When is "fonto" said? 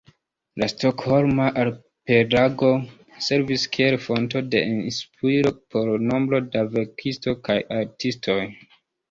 4.07-4.43